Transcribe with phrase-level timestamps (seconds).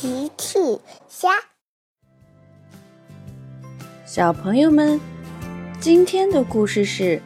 [0.00, 0.58] 奇趣
[1.10, 1.28] 虾，
[4.06, 4.98] 小朋友们，
[5.78, 7.20] 今天的故事是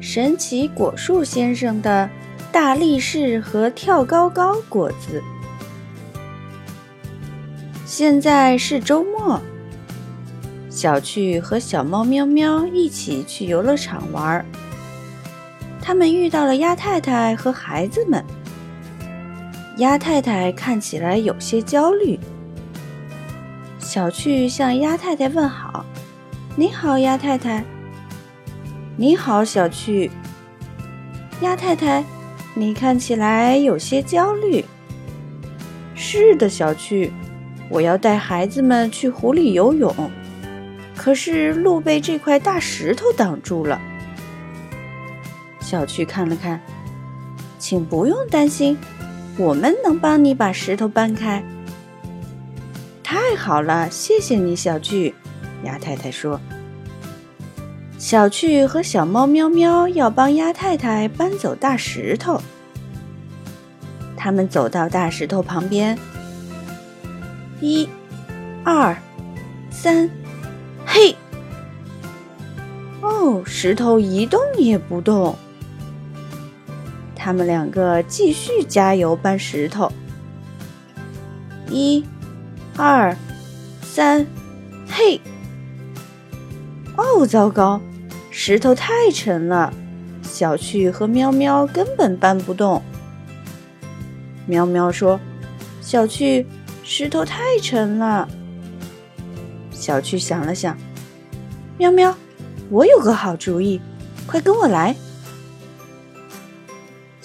[0.00, 2.08] 神奇果树先生的
[2.50, 5.22] 大力士和跳高高果子。
[7.84, 9.38] 现在是周末，
[10.70, 14.42] 小趣和小猫喵喵一起去游乐场玩，
[15.82, 18.24] 他们遇到了鸭太太和孩子们。
[19.76, 22.18] 鸭太太看起来有些焦虑。
[23.78, 25.84] 小趣向鸭太太问好
[26.56, 27.62] ：“你好，鸭太太。
[28.96, 30.10] ”“你好，小趣。”
[31.42, 32.02] 鸭太太，
[32.54, 34.64] 你看起来有些焦虑。
[35.94, 37.12] 是的，小趣，
[37.68, 39.94] 我要带孩子们去湖里游泳，
[40.96, 43.78] 可是路被这块大石头挡住了。
[45.60, 46.58] 小趣看了看，
[47.58, 48.78] 请不用担心。
[49.38, 51.42] 我们能帮你把石头搬开。
[53.02, 55.14] 太好了，谢谢你，小趣。
[55.62, 56.40] 鸭太太说
[57.98, 62.40] ：“小趣和小猫喵喵要帮鸭太太搬走大石头。”
[64.16, 65.96] 他们走到大石头旁边，
[67.60, 67.88] 一、
[68.64, 68.96] 二、
[69.70, 70.10] 三，
[70.84, 71.14] 嘿！
[73.02, 75.36] 哦，石头一动也不动。
[77.26, 79.90] 他们两个继续加油搬石头，
[81.68, 82.04] 一、
[82.76, 83.16] 二、
[83.82, 84.24] 三，
[84.88, 85.20] 嘿！
[86.96, 87.80] 哦，糟糕，
[88.30, 89.74] 石头太沉了，
[90.22, 92.80] 小趣和喵喵根本搬不动。
[94.46, 95.18] 喵喵说
[95.82, 96.46] ：“小趣，
[96.84, 98.28] 石头太沉了。”
[99.74, 100.78] 小趣想了想，
[101.76, 102.16] 喵喵，
[102.70, 103.80] 我有个好主意，
[104.28, 104.94] 快跟我来。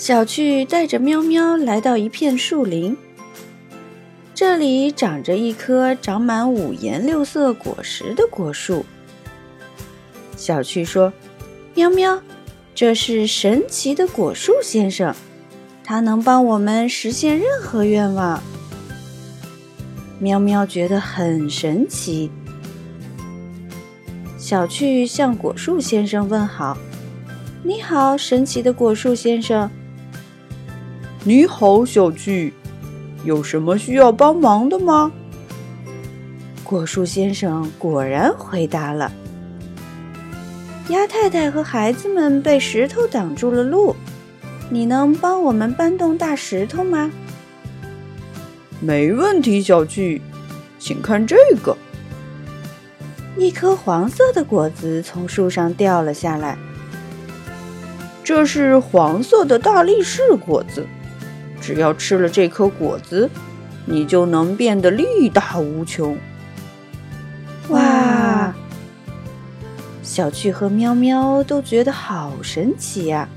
[0.01, 2.97] 小趣带着喵喵来到一片树林，
[4.33, 8.83] 这里长着一棵长满五颜六色果实的果树。
[10.35, 11.13] 小趣说
[11.75, 12.19] ：“喵喵，
[12.73, 15.13] 这是神奇的果树先生，
[15.83, 18.41] 他能帮我们实现任何愿望。”
[20.17, 22.31] 喵喵觉得很神奇。
[24.35, 26.75] 小趣向果树先生问好
[27.61, 29.69] ：“你好，神奇的果树先生。”
[31.23, 32.51] 你好，小趣，
[33.23, 35.11] 有什么需要帮忙的吗？
[36.63, 39.11] 果树先生果然回答了。
[40.87, 43.95] 鸭太太和孩子们被石头挡住了路，
[44.71, 47.11] 你能帮我们搬动大石头吗？
[48.79, 50.23] 没问题，小趣，
[50.79, 51.77] 请看这个。
[53.37, 56.57] 一颗黄色的果子从树上掉了下来，
[58.23, 60.83] 这是黄色的大力士果子。
[61.61, 63.29] 只要吃了这颗果子，
[63.85, 66.17] 你就能变得力大无穷。
[67.69, 68.53] 哇！
[70.03, 73.29] 小趣和喵喵都觉得好神奇呀。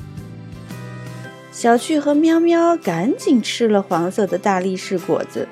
[1.53, 5.47] 小趣和喵喵赶紧吃了黄色的大力士果子。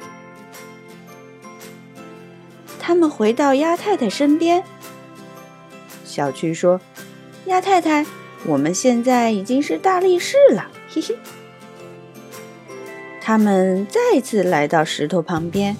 [2.81, 4.65] 他们回到鸭太太身边。
[6.05, 6.81] 小趣说
[7.47, 8.05] ：“鸭太太，
[8.45, 11.17] 我们现在已经是大力士了。”嘿嘿。
[13.33, 15.75] 他们再次来到石头旁边，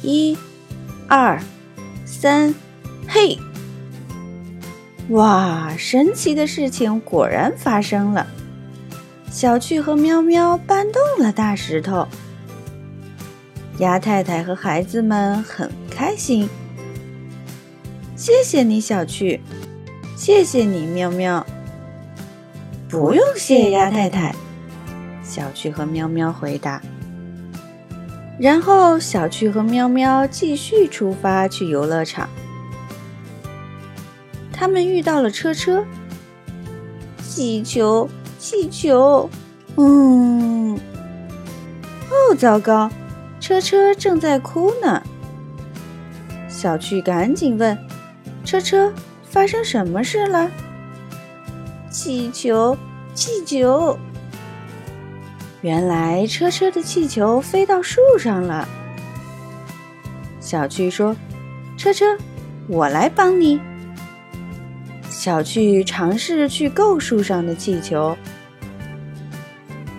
[0.00, 0.38] 一、
[1.08, 1.42] 二、
[2.06, 2.54] 三，
[3.08, 3.36] 嘿！
[5.08, 8.28] 哇，神奇的事情果然发生了，
[9.28, 12.06] 小趣和喵喵搬动了大石头，
[13.80, 16.48] 鸭太太和孩子们很开心。
[18.14, 19.40] 谢谢你，小趣，
[20.16, 21.44] 谢谢你，喵喵。
[22.88, 24.32] 不用谢，鸭太太。
[25.38, 26.82] 小趣和喵喵回答，
[28.40, 32.28] 然后小趣和喵喵继续出发去游乐场。
[34.52, 35.84] 他们遇到了车车，
[37.22, 39.30] 气球，气球，
[39.76, 40.74] 嗯，
[42.10, 42.90] 哦，糟糕，
[43.38, 45.00] 车车正在哭呢。
[46.48, 47.78] 小趣赶紧问
[48.44, 48.92] 车车
[49.30, 50.50] ：“发生什么事了？”
[51.88, 52.76] 气球，
[53.14, 53.96] 气球。
[55.60, 58.68] 原来车车的气球飞到树上了。
[60.40, 61.16] 小趣说
[61.76, 62.16] ：“车车，
[62.68, 63.60] 我来帮你。”
[65.10, 68.16] 小趣尝试去够树上的气球。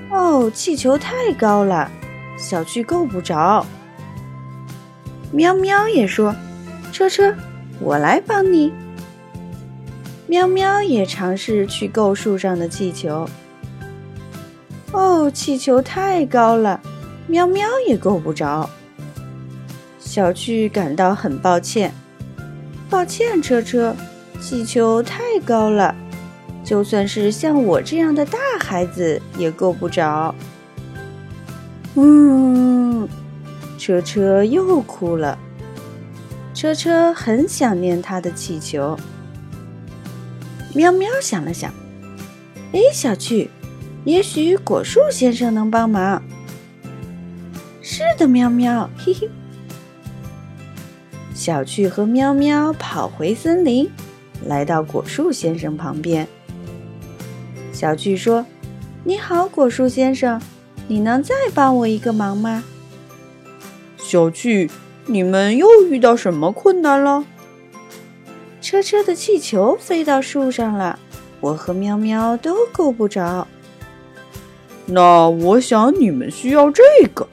[0.10, 1.92] 哦，气球太高了，
[2.38, 3.66] 小趣够不着。
[5.32, 6.34] 喵喵也说
[6.92, 7.36] ：“车车，
[7.80, 8.74] 我来帮你。”
[10.26, 13.30] 喵喵也尝试去够树上的气球。
[14.92, 16.82] 哦，气球太高了，
[17.28, 18.70] 喵喵也够不着。
[20.00, 21.94] 小趣感到很抱歉，
[22.90, 23.96] 抱歉，车车，
[24.42, 25.94] 气球太高了，
[26.64, 30.34] 就算是像我这样的大孩子也够不着。
[31.96, 33.08] 嗯，
[33.78, 35.38] 车车又哭了。
[36.56, 38.98] 车车很想念他的气球。
[40.74, 41.72] 喵喵想了想，
[42.74, 43.50] 哎，小趣，
[44.06, 46.22] 也许果树先生能帮忙。
[47.82, 49.30] 是的，喵喵， 嘿嘿。
[51.34, 53.90] 小趣和喵喵跑回森林，
[54.46, 56.28] 来到果树先生旁边。
[57.72, 58.46] 小趣说
[59.06, 60.42] ：“你好，果树先生，
[60.88, 62.64] 你能再帮我一个忙吗？”
[63.98, 64.70] 小趣，
[65.06, 67.26] 你们又遇到什么困难了？
[68.62, 71.00] 车车的气球飞到树上了，
[71.40, 73.48] 我和喵喵都够不着。
[74.90, 76.84] 那我想你们需要这
[77.14, 77.28] 个。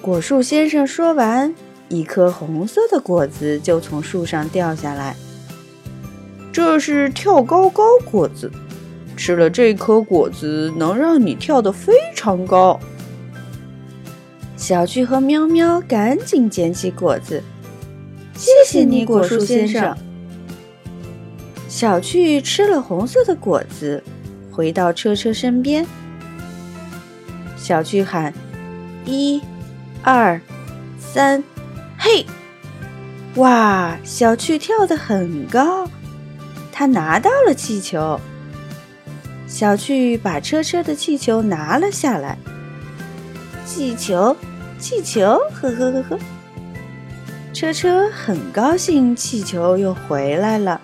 [0.00, 1.54] 果树先生说完。
[1.92, 5.16] 一颗红色的果子就从树上掉下来。
[6.52, 8.48] 这是跳高高果子，
[9.16, 12.78] 吃了这颗果子能让你跳得非常高。
[14.56, 17.42] 小趣和喵喵赶紧捡起果子，
[18.36, 19.96] 谢谢你，果树先生。
[21.66, 24.00] 小趣吃了红色的果子，
[24.52, 25.84] 回到车车身边。
[27.62, 28.32] 小趣喊
[29.04, 29.40] ：“一、
[30.02, 30.40] 二、
[30.98, 31.44] 三。”
[31.98, 32.24] 嘿，
[33.34, 33.98] 哇！
[34.02, 35.86] 小趣跳得很高，
[36.72, 38.18] 他拿到了气球。
[39.46, 42.38] 小趣把车车的气球拿了下来。
[43.66, 44.34] 气球，
[44.78, 46.18] 气球，呵呵呵呵。
[47.52, 50.80] 车车很高兴，气球又回来了。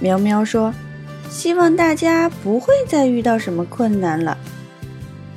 [0.00, 0.74] 喵喵说
[1.30, 4.36] ：“希望大家不会再遇到什么困难了。”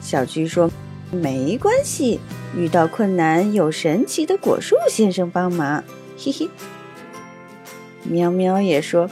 [0.08, 0.72] 小趣说
[1.12, 2.22] ：“没关系。”
[2.56, 5.84] 遇到困难，有神奇的果树先生帮忙，
[6.18, 6.50] 嘿嘿。
[8.04, 9.10] 喵喵也说：“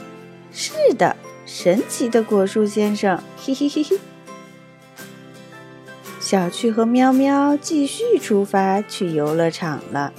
[0.50, 1.14] 是的，
[1.44, 3.98] 神奇的果树先生，嘿嘿嘿嘿。”
[6.18, 10.14] 小趣和喵喵继续出发去游乐场了。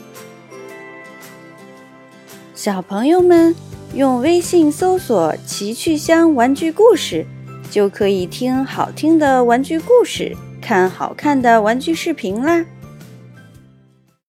[2.53, 3.55] 小朋友们
[3.95, 7.25] 用微信搜索“奇趣箱玩具故事”，
[7.71, 12.65] 就可以听好听的玩具故事，看好看的玩具视频啦。